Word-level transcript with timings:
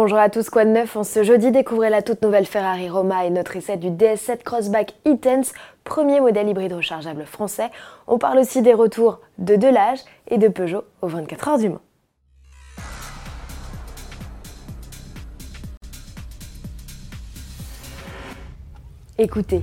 Bonjour 0.00 0.18
à 0.18 0.30
tous, 0.30 0.48
quoi 0.48 0.64
de 0.64 0.70
neuf 0.70 0.94
En 0.94 1.02
ce 1.02 1.24
jeudi, 1.24 1.50
découvrez 1.50 1.90
la 1.90 2.02
toute 2.02 2.22
nouvelle 2.22 2.46
Ferrari 2.46 2.88
Roma 2.88 3.24
et 3.24 3.30
notre 3.30 3.56
essai 3.56 3.76
du 3.76 3.88
DS7 3.88 4.44
Crossback 4.44 4.94
e-Tense, 5.04 5.52
premier 5.82 6.20
modèle 6.20 6.46
hybride 6.46 6.72
rechargeable 6.72 7.24
français. 7.24 7.68
On 8.06 8.16
parle 8.16 8.38
aussi 8.38 8.62
des 8.62 8.74
retours 8.74 9.18
de 9.38 9.56
Delage 9.56 9.98
et 10.28 10.38
de 10.38 10.46
Peugeot 10.46 10.84
aux 11.02 11.08
24 11.08 11.48
heures 11.48 11.58
du 11.58 11.70
Mans. 11.70 11.80
Écoutez, 19.18 19.62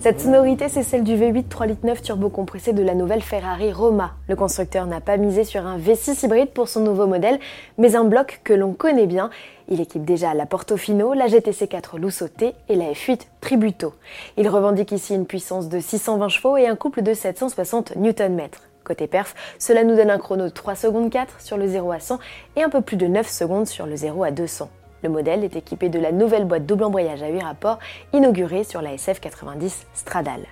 cette 0.00 0.20
sonorité, 0.20 0.70
c'est 0.70 0.82
celle 0.82 1.04
du 1.04 1.14
V8 1.14 1.48
3 1.48 1.66
litres 1.66 1.84
9 1.86 2.00
turbo 2.00 2.30
compressé 2.30 2.72
de 2.72 2.82
la 2.82 2.94
nouvelle 2.94 3.20
Ferrari 3.20 3.70
Roma. 3.70 4.12
Le 4.28 4.34
constructeur 4.36 4.86
n'a 4.86 5.02
pas 5.02 5.18
misé 5.18 5.44
sur 5.44 5.66
un 5.66 5.76
V6 5.76 6.24
hybride 6.24 6.52
pour 6.52 6.68
son 6.68 6.80
nouveau 6.80 7.06
modèle, 7.06 7.38
mais 7.76 7.96
un 7.96 8.04
bloc 8.04 8.40
que 8.42 8.54
l'on 8.54 8.72
connaît 8.72 9.06
bien. 9.06 9.28
Il 9.68 9.78
équipe 9.78 10.06
déjà 10.06 10.32
la 10.32 10.46
Portofino, 10.46 11.12
la 11.12 11.26
GTC 11.26 11.68
4 11.68 11.98
Lusso 11.98 12.28
T 12.28 12.54
et 12.70 12.76
la 12.76 12.92
F8 12.92 13.26
Tributo. 13.42 13.92
Il 14.38 14.48
revendique 14.48 14.92
ici 14.92 15.14
une 15.14 15.26
puissance 15.26 15.68
de 15.68 15.78
620 15.78 16.28
chevaux 16.30 16.56
et 16.56 16.66
un 16.66 16.76
couple 16.76 17.02
de 17.02 17.12
760 17.12 17.96
Nm. 17.96 18.40
Côté 18.84 19.06
perf, 19.06 19.34
cela 19.58 19.84
nous 19.84 19.96
donne 19.96 20.10
un 20.10 20.18
chrono 20.18 20.44
de 20.44 20.48
3 20.48 20.76
secondes 20.76 21.10
4 21.10 21.42
sur 21.42 21.58
le 21.58 21.66
0 21.66 21.92
à 21.92 22.00
100 22.00 22.18
et 22.56 22.62
un 22.62 22.70
peu 22.70 22.80
plus 22.80 22.96
de 22.96 23.06
9 23.06 23.28
secondes 23.28 23.66
sur 23.66 23.84
le 23.84 23.96
0 23.96 24.24
à 24.24 24.30
200. 24.30 24.70
Le 25.02 25.08
modèle 25.08 25.44
est 25.44 25.56
équipé 25.56 25.88
de 25.88 25.98
la 25.98 26.12
nouvelle 26.12 26.44
boîte 26.44 26.66
double 26.66 26.84
embrayage 26.84 27.22
à 27.22 27.28
8 27.28 27.42
rapports 27.42 27.78
inaugurée 28.12 28.64
sur 28.64 28.82
la 28.82 28.94
SF90 28.96 29.84
Stradale. 29.94 30.44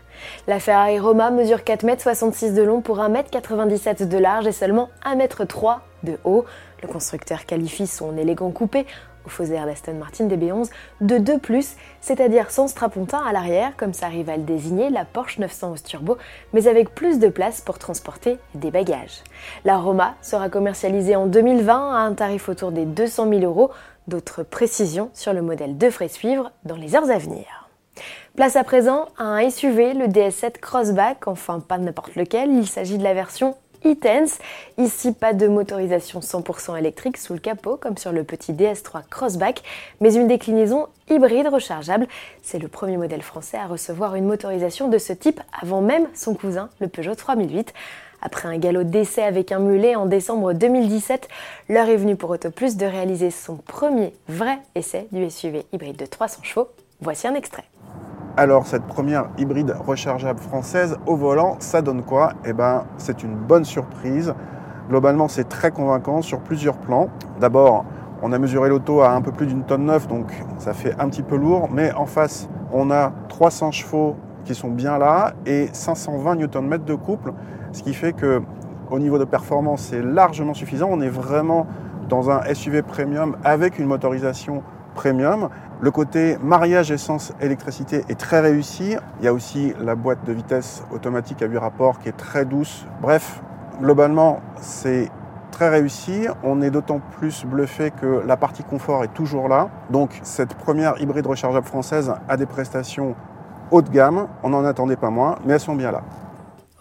La 0.46 0.58
Ferrari 0.58 0.98
Roma 0.98 1.30
mesure 1.30 1.58
4,66 1.58 2.46
m 2.46 2.54
de 2.54 2.62
long 2.62 2.80
pour 2.80 2.98
1,97 2.98 4.02
m 4.02 4.08
de 4.08 4.18
large 4.18 4.46
et 4.46 4.52
seulement 4.52 4.88
1,3 5.04 5.74
m 5.74 5.80
de 6.04 6.18
haut. 6.24 6.44
Le 6.82 6.88
constructeur 6.88 7.44
qualifie 7.44 7.86
son 7.86 8.16
élégant 8.16 8.50
coupé 8.50 8.86
au 9.40 9.44
air 9.44 9.66
d'Aston 9.66 9.94
Martin 9.94 10.26
DB11 10.26 10.70
de 11.00 11.18
2+, 11.18 11.74
c'est-à-dire 12.00 12.50
sans 12.50 12.68
strapontin 12.68 13.22
à 13.26 13.32
l'arrière, 13.32 13.76
comme 13.76 13.92
sa 13.92 14.08
rivale 14.08 14.44
désignée, 14.44 14.90
la 14.90 15.04
Porsche 15.04 15.38
911 15.38 15.82
Turbo, 15.82 16.18
mais 16.52 16.66
avec 16.66 16.94
plus 16.94 17.18
de 17.18 17.28
place 17.28 17.60
pour 17.60 17.78
transporter 17.78 18.38
des 18.54 18.70
bagages. 18.70 19.22
La 19.64 19.78
Roma 19.78 20.14
sera 20.22 20.48
commercialisée 20.48 21.16
en 21.16 21.26
2020 21.26 21.94
à 21.94 21.98
un 21.98 22.14
tarif 22.14 22.48
autour 22.48 22.72
des 22.72 22.84
200 22.84 23.28
000 23.28 23.42
euros, 23.42 23.70
D'autres 24.08 24.42
précisions 24.42 25.10
sur 25.12 25.34
le 25.34 25.42
modèle 25.42 25.76
devraient 25.76 26.08
suivre 26.08 26.50
dans 26.64 26.76
les 26.76 26.96
heures 26.96 27.10
à 27.10 27.18
venir. 27.18 27.68
Place 28.36 28.56
à 28.56 28.64
présent 28.64 29.08
à 29.18 29.24
un 29.24 29.50
SUV, 29.50 29.92
le 29.92 30.06
DS7 30.06 30.58
Crossback, 30.60 31.28
enfin 31.28 31.60
pas 31.60 31.76
n'importe 31.76 32.14
lequel, 32.16 32.50
il 32.50 32.66
s'agit 32.66 32.96
de 32.96 33.04
la 33.04 33.12
version 33.12 33.54
e-Tense. 33.84 34.38
Ici, 34.76 35.12
pas 35.12 35.32
de 35.32 35.48
motorisation 35.48 36.20
100% 36.20 36.78
électrique 36.78 37.16
sous 37.16 37.32
le 37.32 37.38
capot 37.38 37.76
comme 37.76 37.96
sur 37.96 38.12
le 38.12 38.24
petit 38.24 38.52
DS3 38.52 39.02
Crossback, 39.10 39.62
mais 40.00 40.14
une 40.14 40.28
déclinaison 40.28 40.86
hybride 41.08 41.48
rechargeable. 41.48 42.06
C'est 42.42 42.58
le 42.58 42.68
premier 42.68 42.96
modèle 42.96 43.22
français 43.22 43.56
à 43.56 43.66
recevoir 43.66 44.14
une 44.14 44.24
motorisation 44.24 44.88
de 44.88 44.98
ce 44.98 45.12
type 45.12 45.40
avant 45.62 45.80
même 45.80 46.08
son 46.14 46.34
cousin, 46.34 46.68
le 46.80 46.88
Peugeot 46.88 47.14
3008. 47.14 47.72
Après 48.20 48.48
un 48.48 48.58
galop 48.58 48.84
d'essai 48.84 49.22
avec 49.22 49.52
un 49.52 49.60
mulet 49.60 49.94
en 49.94 50.06
décembre 50.06 50.52
2017, 50.52 51.28
l'heure 51.68 51.88
est 51.88 51.96
venue 51.96 52.16
pour 52.16 52.30
Autoplus 52.30 52.76
de 52.76 52.86
réaliser 52.86 53.30
son 53.30 53.56
premier 53.56 54.12
vrai 54.28 54.58
essai 54.74 55.06
du 55.12 55.30
SUV 55.30 55.64
hybride 55.72 55.96
de 55.96 56.06
300 56.06 56.42
chevaux. 56.42 56.68
Voici 57.00 57.28
un 57.28 57.34
extrait. 57.34 57.64
Alors 58.38 58.68
cette 58.68 58.84
première 58.84 59.30
hybride 59.36 59.74
rechargeable 59.84 60.38
française 60.38 60.96
au 61.06 61.16
volant, 61.16 61.56
ça 61.58 61.82
donne 61.82 62.04
quoi? 62.04 62.34
Eh 62.44 62.52
ben 62.52 62.84
c'est 62.96 63.24
une 63.24 63.34
bonne 63.34 63.64
surprise. 63.64 64.32
Globalement 64.88 65.26
c'est 65.26 65.48
très 65.48 65.72
convaincant 65.72 66.22
sur 66.22 66.38
plusieurs 66.38 66.76
plans. 66.78 67.08
D'abord 67.40 67.84
on 68.22 68.30
a 68.30 68.38
mesuré 68.38 68.68
l'auto 68.68 69.00
à 69.00 69.10
un 69.10 69.22
peu 69.22 69.32
plus 69.32 69.48
d'une 69.48 69.64
tonne 69.64 69.86
neuf, 69.86 70.06
donc 70.06 70.26
ça 70.58 70.72
fait 70.72 70.94
un 71.00 71.08
petit 71.08 71.24
peu 71.24 71.34
lourd, 71.34 71.68
mais 71.72 71.92
en 71.94 72.06
face 72.06 72.48
on 72.72 72.92
a 72.92 73.10
300 73.28 73.72
chevaux 73.72 74.14
qui 74.44 74.54
sont 74.54 74.70
bien 74.70 74.98
là 74.98 75.32
et 75.44 75.68
520 75.72 76.36
Nm 76.36 76.78
de 76.78 76.94
couple, 76.94 77.32
ce 77.72 77.82
qui 77.82 77.92
fait 77.92 78.12
que 78.12 78.40
au 78.92 79.00
niveau 79.00 79.18
de 79.18 79.24
performance, 79.24 79.88
c'est 79.90 80.00
largement 80.00 80.54
suffisant. 80.54 80.86
On 80.92 81.00
est 81.00 81.08
vraiment 81.08 81.66
dans 82.08 82.30
un 82.30 82.42
SUV 82.54 82.82
premium 82.82 83.36
avec 83.42 83.80
une 83.80 83.86
motorisation 83.86 84.62
premium. 84.94 85.48
Le 85.80 85.92
côté 85.92 86.36
mariage 86.42 86.90
essence-électricité 86.90 88.04
est 88.08 88.18
très 88.18 88.40
réussi. 88.40 88.96
Il 89.20 89.24
y 89.24 89.28
a 89.28 89.32
aussi 89.32 89.74
la 89.80 89.94
boîte 89.94 90.24
de 90.24 90.32
vitesse 90.32 90.82
automatique 90.90 91.40
à 91.40 91.46
8 91.46 91.56
rapports 91.58 92.00
qui 92.00 92.08
est 92.08 92.16
très 92.16 92.44
douce. 92.44 92.84
Bref, 93.00 93.40
globalement, 93.80 94.40
c'est 94.60 95.08
très 95.52 95.68
réussi. 95.68 96.26
On 96.42 96.62
est 96.62 96.70
d'autant 96.70 97.00
plus 97.18 97.44
bluffé 97.44 97.92
que 97.92 98.24
la 98.26 98.36
partie 98.36 98.64
confort 98.64 99.04
est 99.04 99.14
toujours 99.14 99.48
là. 99.48 99.68
Donc 99.88 100.18
cette 100.24 100.54
première 100.54 101.00
hybride 101.00 101.28
rechargeable 101.28 101.66
française 101.66 102.12
a 102.28 102.36
des 102.36 102.46
prestations 102.46 103.14
haut 103.70 103.82
de 103.82 103.90
gamme, 103.90 104.26
on 104.42 104.48
n'en 104.48 104.64
attendait 104.64 104.96
pas 104.96 105.10
moins, 105.10 105.36
mais 105.44 105.54
elles 105.54 105.60
sont 105.60 105.76
bien 105.76 105.92
là. 105.92 106.02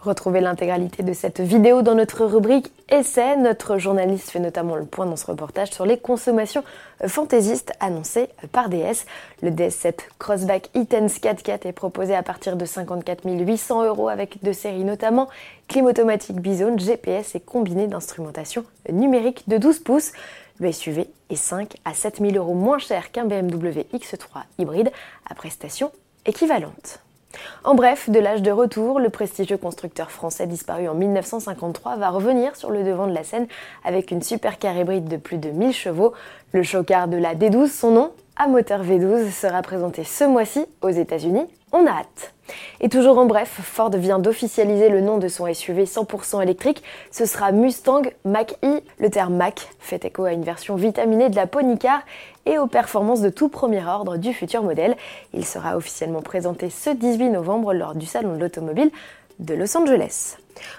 Retrouvez 0.00 0.40
l'intégralité 0.40 1.02
de 1.02 1.12
cette 1.12 1.40
vidéo 1.40 1.82
dans 1.82 1.96
notre 1.96 2.24
rubrique 2.24 2.72
Essai. 2.88 3.36
Notre 3.36 3.78
journaliste 3.78 4.30
fait 4.30 4.38
notamment 4.38 4.76
le 4.76 4.84
point 4.84 5.06
dans 5.06 5.16
ce 5.16 5.26
reportage 5.26 5.72
sur 5.72 5.84
les 5.84 5.98
consommations 5.98 6.62
fantaisistes 7.04 7.72
annoncées 7.80 8.28
par 8.52 8.68
DS. 8.68 9.06
Le 9.42 9.50
DS7 9.50 9.98
Crossback 10.20 10.70
E-Tense 10.76 11.18
4x4 11.18 11.66
est 11.66 11.72
proposé 11.72 12.14
à 12.14 12.22
partir 12.22 12.56
de 12.56 12.64
54 12.64 13.24
800 13.24 13.86
euros 13.86 14.08
avec 14.08 14.40
deux 14.44 14.52
séries 14.52 14.84
notamment 14.84 15.28
clim 15.66 15.86
automatique 15.86 16.40
Bizone, 16.40 16.78
GPS 16.78 17.34
et 17.34 17.40
combiné 17.40 17.88
d'instrumentation 17.88 18.64
numérique 18.88 19.48
de 19.48 19.58
12 19.58 19.80
pouces. 19.80 20.12
Le 20.60 20.70
SUV 20.70 21.10
est 21.28 21.34
5 21.34 21.74
à 21.84 21.92
7 21.92 22.18
000 22.20 22.36
euros 22.36 22.54
moins 22.54 22.78
cher 22.78 23.10
qu'un 23.10 23.24
BMW 23.24 23.84
X3 23.92 24.44
hybride 24.58 24.92
à 25.28 25.34
prestation 25.34 25.90
équivalente. 26.24 27.00
En 27.64 27.74
bref, 27.74 28.08
de 28.08 28.18
l'âge 28.18 28.42
de 28.42 28.50
retour, 28.50 29.00
le 29.00 29.10
prestigieux 29.10 29.58
constructeur 29.58 30.10
français 30.10 30.46
disparu 30.46 30.88
en 30.88 30.94
1953 30.94 31.96
va 31.96 32.10
revenir 32.10 32.56
sur 32.56 32.70
le 32.70 32.82
devant 32.82 33.06
de 33.06 33.12
la 33.12 33.24
scène 33.24 33.46
avec 33.84 34.10
une 34.10 34.22
supercar 34.22 34.76
hybride 34.76 35.08
de 35.08 35.16
plus 35.16 35.38
de 35.38 35.50
1000 35.50 35.72
chevaux. 35.72 36.14
Le 36.52 36.62
chocard 36.62 37.08
de 37.08 37.16
la 37.16 37.34
D12, 37.34 37.68
son 37.68 37.90
nom, 37.90 38.12
à 38.38 38.46
moteur 38.46 38.84
V12, 38.84 39.32
sera 39.32 39.62
présenté 39.62 40.04
ce 40.04 40.22
mois-ci 40.22 40.64
aux 40.80 40.90
États-Unis. 40.90 41.44
On 41.72 41.84
a 41.86 41.90
hâte. 41.90 42.34
Et 42.80 42.88
toujours 42.88 43.18
en 43.18 43.26
bref, 43.26 43.60
Ford 43.62 43.90
vient 43.90 44.20
d'officialiser 44.20 44.88
le 44.88 45.00
nom 45.00 45.18
de 45.18 45.26
son 45.26 45.52
SUV 45.52 45.84
100% 45.84 46.40
électrique. 46.42 46.82
Ce 47.10 47.26
sera 47.26 47.50
Mustang 47.50 48.02
Mach-E. 48.24 48.80
Le 49.00 49.10
terme 49.10 49.34
Mach 49.34 49.68
fait 49.80 50.04
écho 50.04 50.24
à 50.24 50.32
une 50.32 50.44
version 50.44 50.76
vitaminée 50.76 51.28
de 51.28 51.36
la 51.36 51.48
Pony 51.48 51.78
Car 51.78 52.00
et 52.46 52.58
aux 52.58 52.68
performances 52.68 53.20
de 53.20 53.28
tout 53.28 53.48
premier 53.48 53.84
ordre 53.84 54.16
du 54.16 54.32
futur 54.32 54.62
modèle. 54.62 54.96
Il 55.34 55.44
sera 55.44 55.76
officiellement 55.76 56.22
présenté 56.22 56.70
ce 56.70 56.90
18 56.90 57.30
novembre 57.30 57.74
lors 57.74 57.96
du 57.96 58.06
Salon 58.06 58.36
de 58.36 58.40
l'Automobile 58.40 58.92
de 59.38 59.54
Los 59.54 59.76
Angeles. 59.76 60.36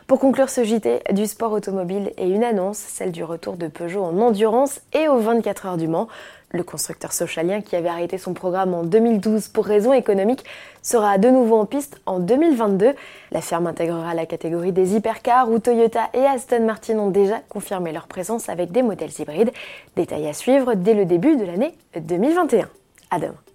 Pour 0.07 0.19
conclure 0.19 0.49
ce 0.49 0.63
JT 0.63 1.01
du 1.13 1.25
sport 1.25 1.51
automobile 1.51 2.11
et 2.17 2.27
une 2.27 2.43
annonce, 2.43 2.77
celle 2.77 3.11
du 3.11 3.23
retour 3.23 3.55
de 3.55 3.67
Peugeot 3.67 4.03
en 4.03 4.19
endurance 4.19 4.81
et 4.93 5.07
aux 5.07 5.19
24 5.19 5.65
heures 5.65 5.77
du 5.77 5.87
Mans. 5.87 6.07
Le 6.51 6.63
constructeur 6.63 7.11
socialien 7.11 7.61
qui 7.61 7.75
avait 7.75 7.89
arrêté 7.89 8.17
son 8.17 8.33
programme 8.33 8.73
en 8.73 8.83
2012 8.83 9.49
pour 9.49 9.65
raisons 9.65 9.93
économiques 9.93 10.43
sera 10.81 11.19
de 11.19 11.29
nouveau 11.29 11.57
en 11.57 11.65
piste 11.65 12.01
en 12.07 12.19
2022. 12.19 12.93
La 13.31 13.41
firme 13.41 13.67
intégrera 13.67 14.15
la 14.15 14.25
catégorie 14.25 14.71
des 14.71 14.95
hypercars 14.95 15.49
où 15.51 15.59
Toyota 15.59 16.09
et 16.13 16.25
Aston 16.25 16.65
Martin 16.65 16.97
ont 16.97 17.11
déjà 17.11 17.39
confirmé 17.49 17.91
leur 17.91 18.07
présence 18.07 18.49
avec 18.49 18.71
des 18.71 18.81
modèles 18.81 19.11
hybrides. 19.19 19.51
Détail 19.95 20.27
à 20.27 20.33
suivre 20.33 20.73
dès 20.73 20.95
le 20.95 21.05
début 21.05 21.35
de 21.35 21.45
l'année 21.45 21.75
2021. 21.95 22.67
À 23.11 23.19
demain. 23.19 23.48